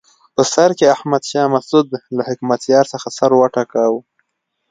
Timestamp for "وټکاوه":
3.35-3.99